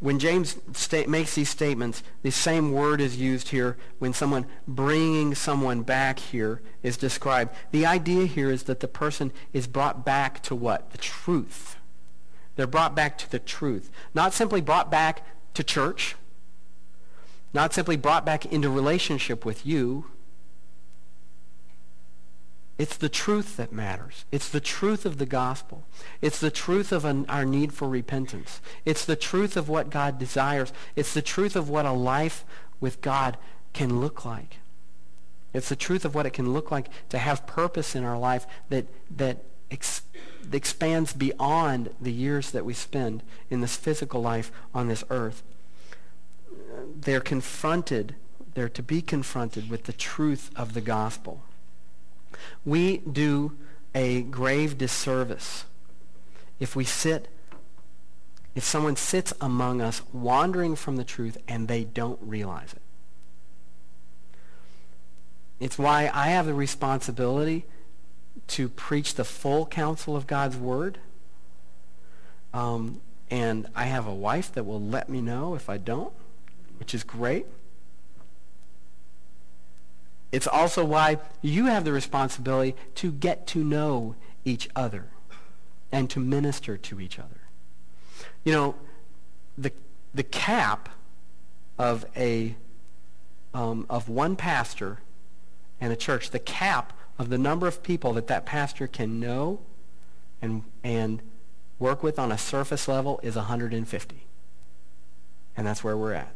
[0.00, 5.34] when James sta- makes these statements, the same word is used here when someone bringing
[5.34, 7.54] someone back here is described.
[7.70, 10.90] The idea here is that the person is brought back to what?
[10.90, 11.76] The truth.
[12.56, 13.90] They're brought back to the truth.
[14.14, 16.16] Not simply brought back to church.
[17.54, 20.06] Not simply brought back into relationship with you.
[22.78, 24.24] It's the truth that matters.
[24.32, 25.86] It's the truth of the gospel.
[26.20, 28.60] It's the truth of an, our need for repentance.
[28.84, 30.72] It's the truth of what God desires.
[30.96, 32.44] It's the truth of what a life
[32.80, 33.36] with God
[33.72, 34.56] can look like.
[35.52, 38.46] It's the truth of what it can look like to have purpose in our life
[38.70, 38.86] that,
[39.16, 40.02] that ex-
[40.52, 45.42] expands beyond the years that we spend in this physical life on this earth.
[46.94, 48.14] They're confronted,
[48.54, 51.42] they're to be confronted with the truth of the gospel.
[52.64, 53.56] We do
[53.94, 55.64] a grave disservice
[56.60, 57.28] if we sit,
[58.54, 62.82] if someone sits among us wandering from the truth and they don't realize it.
[65.58, 67.64] It's why I have the responsibility
[68.48, 70.98] to preach the full counsel of God's word.
[72.52, 76.12] Um, and I have a wife that will let me know if I don't,
[76.78, 77.46] which is great.
[80.30, 84.14] It's also why you have the responsibility to get to know
[84.44, 85.06] each other
[85.90, 87.40] and to minister to each other.
[88.44, 88.74] You know,
[89.56, 89.72] the,
[90.14, 90.88] the cap
[91.78, 92.56] of a
[93.54, 95.00] um, of one pastor
[95.80, 99.60] and a church, the cap of the number of people that that pastor can know
[100.40, 101.22] and, and
[101.78, 104.26] work with on a surface level is 150.
[105.56, 106.34] And that's where we're at.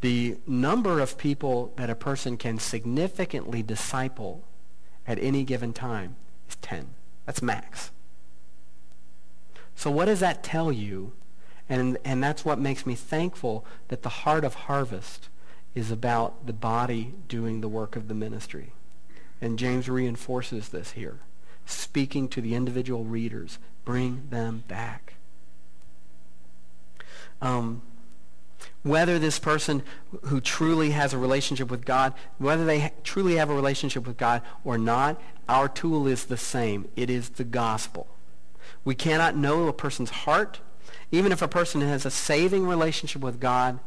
[0.00, 4.44] The number of people that a person can significantly disciple
[5.06, 6.16] at any given time
[6.48, 6.88] is 10.
[7.24, 7.90] That's max.
[9.74, 11.12] So what does that tell you?
[11.68, 15.28] And, and that's what makes me thankful that the heart of harvest
[15.76, 18.72] is about the body doing the work of the ministry.
[19.40, 21.20] And James reinforces this here,
[21.66, 23.58] speaking to the individual readers.
[23.84, 25.14] Bring them back.
[27.42, 27.82] Um,
[28.82, 29.82] whether this person
[30.22, 34.16] who truly has a relationship with God, whether they ha- truly have a relationship with
[34.16, 36.88] God or not, our tool is the same.
[36.96, 38.06] It is the gospel.
[38.82, 40.60] We cannot know a person's heart.
[41.12, 43.78] Even if a person has a saving relationship with God,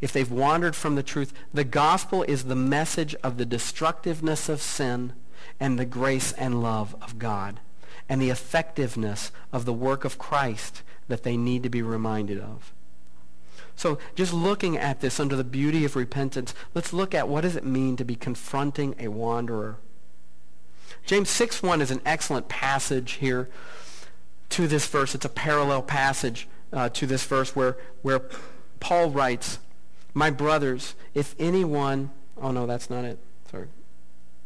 [0.00, 4.60] if they've wandered from the truth, the gospel is the message of the destructiveness of
[4.60, 5.12] sin
[5.58, 7.60] and the grace and love of God
[8.08, 12.72] and the effectiveness of the work of Christ that they need to be reminded of.
[13.74, 17.56] So just looking at this under the beauty of repentance, let's look at what does
[17.56, 19.76] it mean to be confronting a wanderer.
[21.04, 23.48] James 6.1 is an excellent passage here
[24.50, 25.14] to this verse.
[25.14, 28.22] It's a parallel passage uh, to this verse where, where
[28.80, 29.58] Paul writes,
[30.16, 32.10] My brothers, if anyone...
[32.40, 33.18] Oh, no, that's not it.
[33.50, 33.68] Sorry.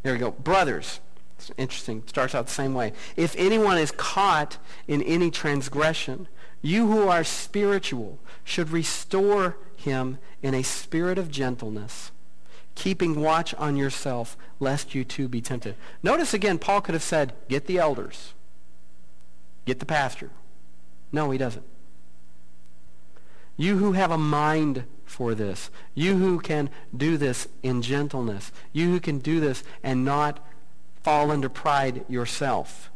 [0.02, 0.32] There we go.
[0.32, 0.98] Brothers.
[1.38, 1.98] It's interesting.
[1.98, 2.92] It starts out the same way.
[3.14, 4.58] If anyone is caught
[4.88, 6.26] in any transgression,
[6.60, 12.10] you who are spiritual should restore him in a spirit of gentleness,
[12.74, 15.76] keeping watch on yourself, lest you too be tempted.
[16.02, 18.34] Notice again, Paul could have said, get the elders.
[19.66, 20.30] Get the pastor.
[21.12, 21.64] No, he doesn't.
[23.56, 25.70] You who have a mind for this.
[25.94, 28.52] You who can do this in gentleness.
[28.72, 30.38] You who can do this and not
[31.02, 32.90] fall under pride yourself.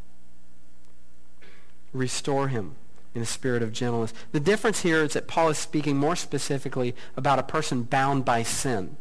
[1.92, 2.76] Restore him
[3.14, 4.14] in a spirit of gentleness.
[4.30, 8.44] The difference here is that Paul is speaking more specifically about a person bound by
[8.44, 8.96] sin,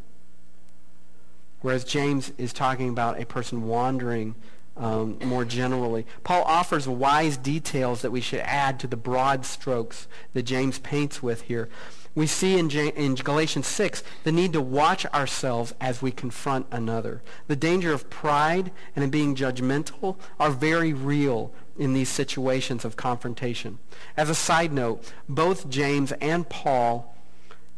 [1.62, 4.36] whereas James is talking about a person wandering
[4.76, 6.06] um, more generally.
[6.24, 11.22] Paul offers wise details that we should add to the broad strokes that James paints
[11.22, 11.70] with here.
[12.16, 17.24] We see in, in Galatians 6 the need to watch ourselves as we confront another.
[17.48, 22.96] The danger of pride and of being judgmental are very real in these situations of
[22.96, 23.80] confrontation.
[24.16, 27.16] As a side note, both James and Paul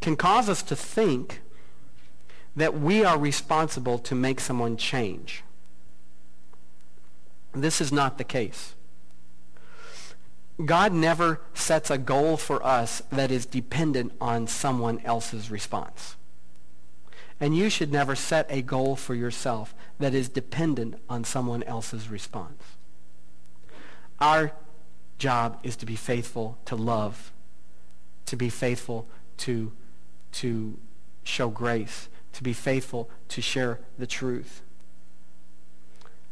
[0.01, 1.41] can cause us to think
[2.57, 5.43] that we are responsible to make someone change.
[7.53, 8.75] This is not the case.
[10.63, 16.15] God never sets a goal for us that is dependent on someone else's response.
[17.39, 22.09] And you should never set a goal for yourself that is dependent on someone else's
[22.09, 22.63] response.
[24.19, 24.53] Our
[25.17, 27.33] job is to be faithful to love,
[28.27, 29.73] to be faithful to,
[30.33, 30.77] to
[31.23, 34.61] show grace, to be faithful to share the truth.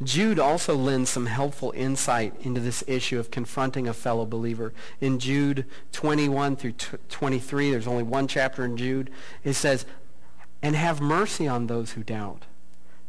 [0.02, 4.74] Jude also lends some helpful insight into this issue of confronting a fellow believer.
[5.00, 6.74] In Jude 21 through
[7.10, 9.12] 23, there's only one chapter in Jude,
[9.44, 9.86] it says,
[10.62, 12.46] And have mercy on those who doubt.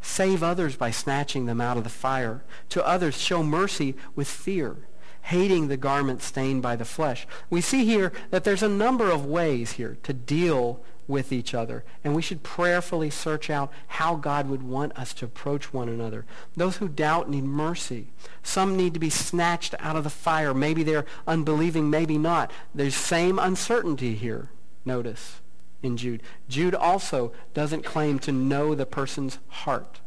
[0.03, 2.45] Save others by snatching them out of the fire.
[2.69, 4.77] To others show mercy with fear,
[5.23, 7.27] hating the garment stained by the flesh.
[7.49, 11.85] We see here that there's a number of ways here to deal with each other.
[12.03, 16.25] And we should prayerfully search out how God would want us to approach one another.
[16.57, 18.09] Those who doubt need mercy.
[18.43, 20.55] Some need to be snatched out of the fire.
[20.55, 22.51] Maybe they're unbelieving, maybe not.
[22.75, 24.49] There's same uncertainty here,
[24.85, 25.41] notice,
[25.83, 26.23] in Jude.
[26.49, 30.01] Jude also doesn't claim to know the person's heart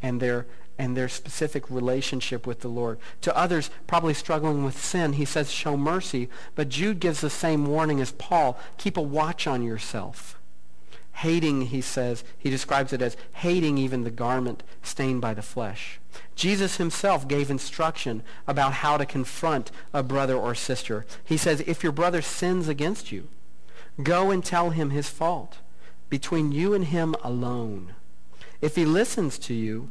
[0.00, 0.46] and their
[0.78, 2.98] and their specific relationship with the Lord.
[3.22, 6.28] To others probably struggling with sin, he says, show mercy.
[6.54, 8.58] But Jude gives the same warning as Paul.
[8.78, 10.38] Keep a watch on yourself.
[11.16, 16.00] Hating, he says, he describes it as hating even the garment stained by the flesh.
[16.34, 21.04] Jesus himself gave instruction about how to confront a brother or sister.
[21.22, 23.28] He says, if your brother sins against you,
[24.02, 25.58] go and tell him his fault
[26.08, 27.94] between you and him alone.
[28.60, 29.90] If he listens to you,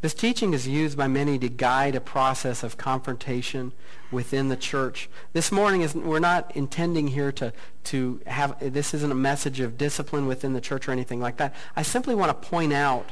[0.00, 3.72] This teaching is used by many to guide a process of confrontation
[4.12, 5.10] within the church.
[5.32, 7.52] This morning, is, we're not intending here to,
[7.84, 11.52] to have, this isn't a message of discipline within the church or anything like that.
[11.74, 13.10] I simply want to point out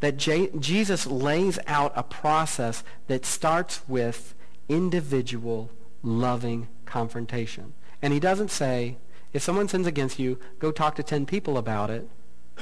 [0.00, 4.34] that J- Jesus lays out a process that starts with
[4.68, 5.70] individual
[6.02, 7.72] loving confrontation.
[8.02, 8.98] And he doesn't say,
[9.32, 12.06] if someone sins against you, go talk to 10 people about it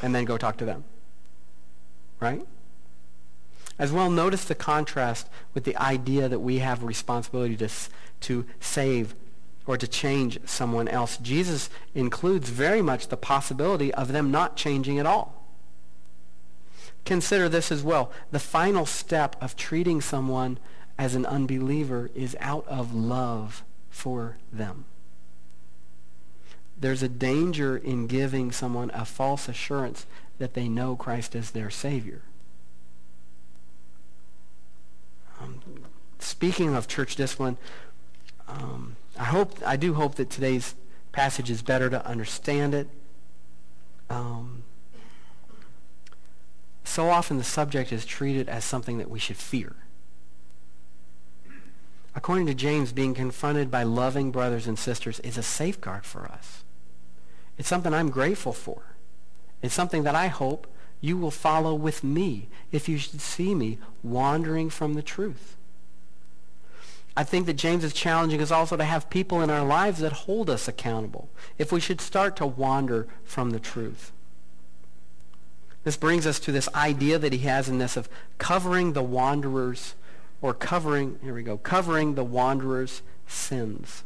[0.03, 0.85] and then go talk to them.
[2.21, 2.47] Right?
[3.81, 7.69] As well, notice the contrast with the idea that we have a responsibility to,
[8.21, 9.15] to save
[9.67, 11.17] or to change someone else.
[11.17, 15.47] Jesus includes very much the possibility of them not changing at all.
[17.07, 18.13] Consider this as well.
[18.31, 20.59] The final step of treating someone
[20.99, 24.85] as an unbeliever is out of love for them.
[26.79, 30.05] There's a danger in giving someone a false assurance
[30.37, 32.21] that they know Christ as their Savior.
[35.41, 35.61] Um,
[36.19, 37.57] speaking of church discipline,
[38.49, 40.75] um, I hope I do hope that today's
[41.13, 42.89] passage is better to understand it.
[44.09, 44.65] Um,
[46.85, 49.77] so often the subject is treated as something that we should fear.
[52.15, 56.65] According to James, being confronted by loving brothers and sisters is a safeguard for us.
[57.57, 58.83] It's something I'm grateful for.
[59.63, 60.67] It's something that I hope
[61.01, 65.57] you will follow with me if you should see me wandering from the truth.
[67.17, 70.13] I think that James is challenging us also to have people in our lives that
[70.13, 71.29] hold us accountable
[71.59, 74.13] if we should start to wander from the truth.
[75.83, 79.95] This brings us to this idea that he has in this of covering the wanderer's
[80.43, 84.05] or covering, here we go, covering the wanderer's sins.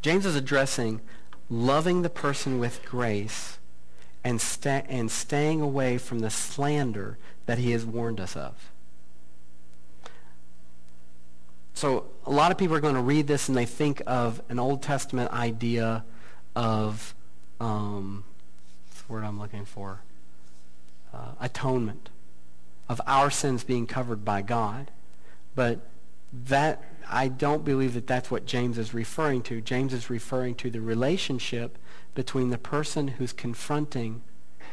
[0.00, 1.00] James is addressing
[1.50, 3.57] loving the person with grace
[4.28, 7.16] and, sta- and staying away from the slander
[7.46, 8.52] that he has warned us of.
[11.72, 14.58] So a lot of people are going to read this and they think of an
[14.58, 16.04] Old Testament idea
[16.54, 17.14] of,
[17.58, 18.24] um,
[18.86, 20.00] what's the word I'm looking for?
[21.14, 22.10] Uh, atonement
[22.86, 24.90] of our sins being covered by God.
[25.54, 25.80] But
[26.48, 29.62] that I don't believe that that's what James is referring to.
[29.62, 31.78] James is referring to the relationship
[32.18, 34.22] between the person who's confronting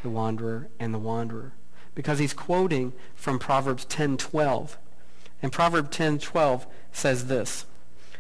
[0.02, 1.54] the wanderer and the wanderer.
[1.93, 4.80] Because he's quoting from Proverbs 10:12.
[5.43, 7.68] And Proverbs 10:12 says this.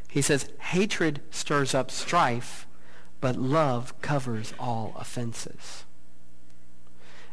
[0.07, 2.67] He says, "Hatred stirs up strife,
[3.19, 5.85] but love covers all offenses."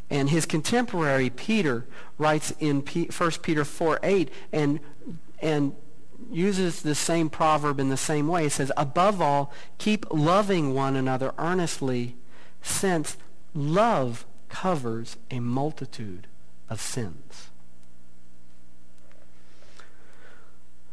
[0.09, 1.85] And his contemporary Peter
[2.17, 4.79] writes in 1 Peter 4, 8 and,
[5.43, 5.75] and
[6.31, 8.43] uses the same proverb in the same way.
[8.43, 12.15] He says, above all, keep loving one another earnestly,
[12.61, 13.17] since
[13.53, 16.27] love covers a multitude
[16.69, 17.49] of sins.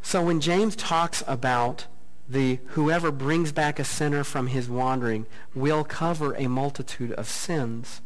[0.01, 1.85] So when James talks about
[2.27, 8.01] the whoever brings back a sinner from his wandering will cover a multitude of sins,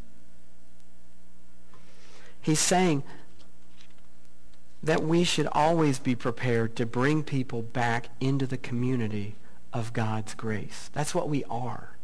[2.46, 3.02] He's saying
[4.86, 9.36] that we should always be prepared to bring people back into the community
[9.74, 10.90] of God's grace.
[10.94, 11.98] That's what we are.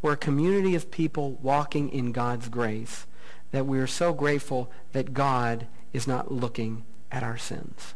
[0.00, 3.06] We're a community of people walking in God's grace
[3.50, 7.94] that we are so grateful that God is not looking at our sins.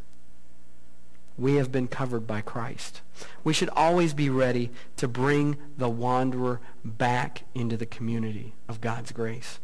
[1.37, 3.01] We have been covered by Christ.
[3.45, 9.13] We should always be ready to bring the wanderer back into the community of God's
[9.13, 9.61] grace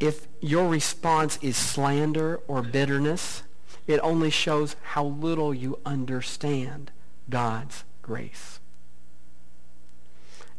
[0.00, 3.42] if your response is slander or bitterness,
[3.86, 6.90] it only shows how little you understand
[7.28, 8.60] God's grace.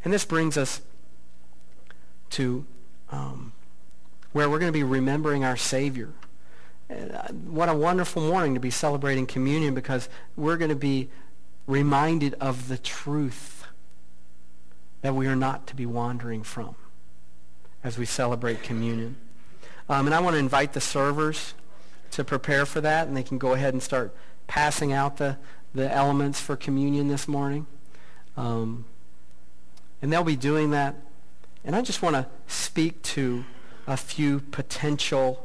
[0.04, 0.82] And this brings us
[2.30, 2.64] to
[3.10, 3.52] um,
[4.32, 6.10] where we're going to be remembering our Savior.
[6.88, 11.08] Uh, what a wonderful morning to be celebrating communion because we're going to be
[11.66, 13.64] reminded of the truth
[15.02, 16.76] that we are not to be wandering from
[17.82, 19.16] as we celebrate communion.
[19.88, 21.54] Um, and I want to invite the servers
[22.16, 24.14] to prepare for that, and they can go ahead and start
[24.46, 25.38] passing out the,
[25.74, 27.66] the elements for communion this morning.
[28.36, 28.84] Um,
[30.02, 30.94] and they'll be doing that.
[31.64, 33.44] And I just want to speak to
[33.86, 35.42] a few potential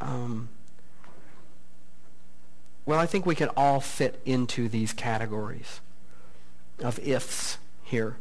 [0.00, 0.50] um,
[2.84, 5.80] well, I think we can all fit into these categories
[6.78, 8.16] of ifs here.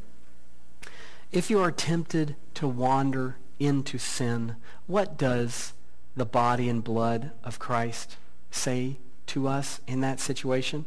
[1.31, 4.55] If you are tempted to wander into sin,
[4.87, 5.73] what does
[6.15, 8.17] the body and blood of Christ
[8.51, 8.97] say
[9.27, 10.85] to us in that situation?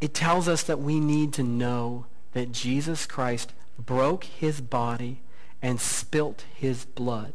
[0.00, 5.20] It tells us that we need to know that Jesus Christ broke his body
[5.62, 7.34] and spilt his blood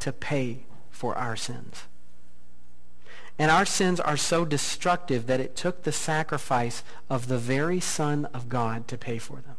[0.00, 1.84] to pay for our sins.
[3.38, 8.26] And our sins are so destructive that it took the sacrifice of the very Son
[8.34, 9.56] of God to pay for them.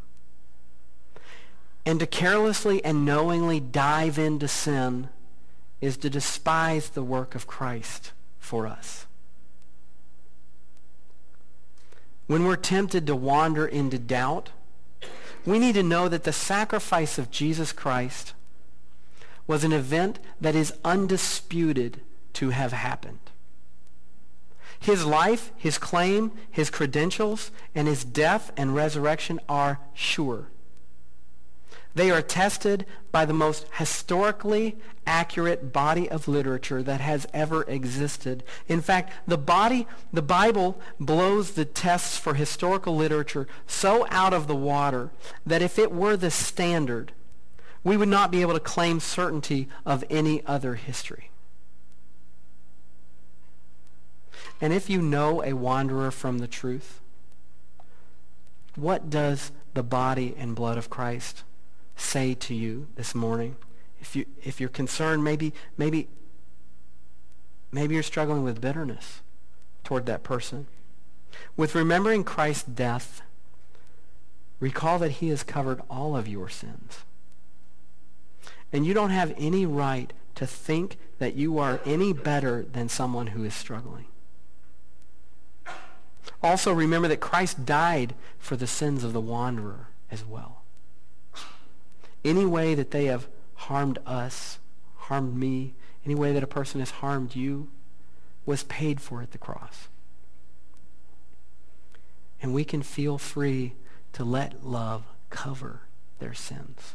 [1.84, 5.08] And to carelessly and knowingly dive into sin
[5.82, 9.04] is to despise the work of Christ for us.
[12.28, 14.50] When we're tempted to wander into doubt,
[15.44, 18.32] we need to know that the sacrifice of Jesus Christ
[19.46, 22.00] was an event that is undisputed
[22.34, 23.18] to have happened.
[24.78, 30.46] His life, his claim, his credentials, and his death and resurrection are sure.
[31.94, 34.76] They are tested by the most historically
[35.06, 38.42] accurate body of literature that has ever existed.
[38.66, 44.46] In fact, the body, the Bible blows the tests for historical literature so out of
[44.46, 45.10] the water
[45.44, 47.12] that if it were the standard,
[47.84, 51.30] we would not be able to claim certainty of any other history.
[54.60, 57.00] And if you know a wanderer from the truth,
[58.76, 61.42] what does the body and blood of Christ
[61.96, 63.56] say to you this morning.
[64.00, 66.08] If, you, if you're concerned, maybe, maybe,
[67.70, 69.20] maybe you're struggling with bitterness
[69.84, 70.66] toward that person.
[71.56, 73.22] With remembering Christ's death,
[74.60, 77.04] recall that he has covered all of your sins.
[78.72, 83.28] And you don't have any right to think that you are any better than someone
[83.28, 84.06] who is struggling.
[86.42, 90.61] Also remember that Christ died for the sins of the wanderer as well.
[92.24, 94.58] Any way that they have harmed us,
[94.96, 97.68] harmed me, any way that a person has harmed you,
[98.44, 99.88] was paid for at the cross.
[102.40, 103.74] And we can feel free
[104.12, 105.82] to let love cover
[106.18, 106.94] their sins.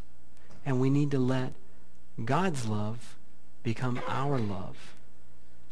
[0.65, 1.53] And we need to let
[2.23, 3.15] God's love
[3.63, 4.95] become our love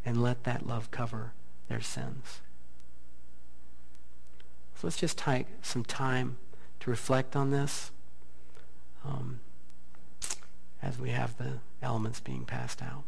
[0.05, 1.33] and let that love cover
[1.67, 2.41] their sins.
[4.75, 6.37] So let's just take some time
[6.81, 7.91] to reflect on this.
[9.03, 9.39] Um,
[10.85, 13.03] as we have the elements being passed out.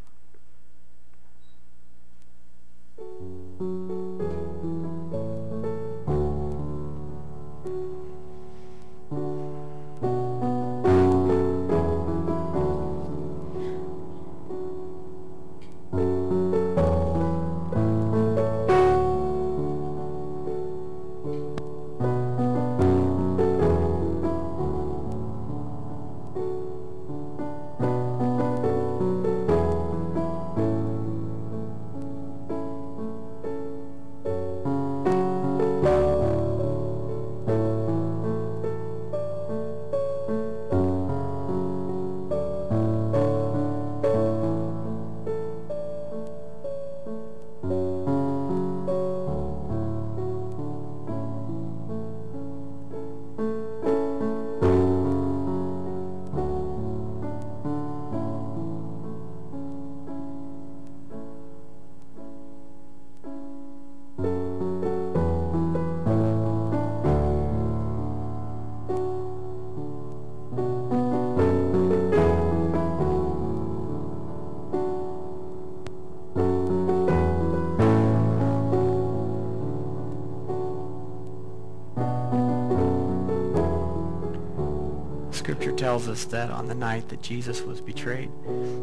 [85.88, 88.30] Tells us that on the night that Jesus was betrayed,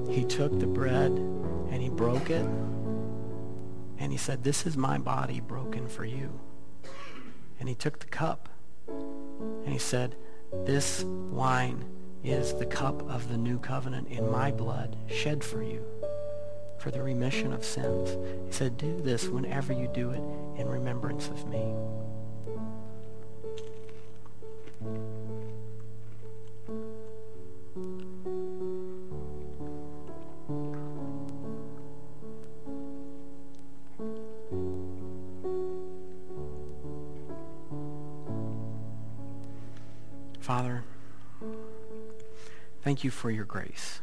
[0.08, 2.46] he took the bread and he broke it.
[3.98, 6.40] And he said, this is my body broken for you.
[7.60, 8.48] And he took the cup
[8.88, 10.16] and he said,
[10.64, 11.84] this wine
[12.24, 15.84] is the cup of the new covenant in my blood shed for you
[16.78, 18.16] for the remission of sins.
[18.46, 20.22] He said, do this whenever you do it
[20.58, 21.74] in remembrance of me.
[43.04, 44.00] Thank you for your grace.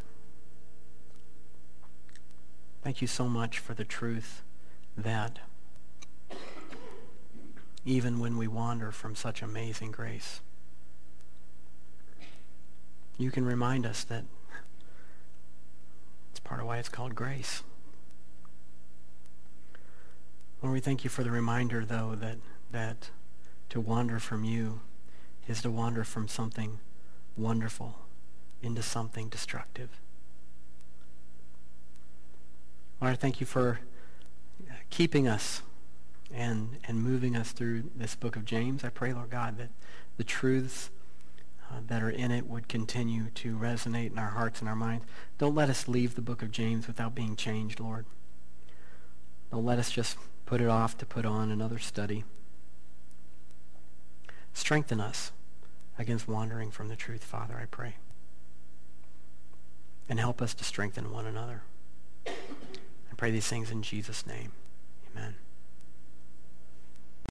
[2.83, 4.43] Thank you so much for the truth
[4.95, 5.39] that
[7.83, 10.41] even when we wander from such amazing grace,
[13.17, 14.25] you can remind us that
[16.29, 17.63] it's part of why it's called grace.
[20.61, 22.37] Lord, we thank you for the reminder, though, that,
[22.71, 23.09] that
[23.69, 24.81] to wander from you
[25.47, 26.77] is to wander from something
[27.35, 28.00] wonderful
[28.61, 29.89] into something destructive.
[33.01, 33.79] Lord, thank you for
[34.89, 35.63] keeping us
[36.33, 38.83] and, and moving us through this book of James.
[38.83, 39.69] I pray, Lord God, that
[40.17, 40.91] the truths
[41.69, 45.05] uh, that are in it would continue to resonate in our hearts and our minds.
[45.37, 48.05] Don't let us leave the book of James without being changed, Lord.
[49.51, 52.23] Don't let us just put it off to put on another study.
[54.53, 55.31] Strengthen us
[55.97, 57.95] against wandering from the truth, Father, I pray.
[60.09, 61.61] And help us to strengthen one another.
[62.27, 64.51] I pray these things in Jesus' name.
[65.15, 65.35] Amen.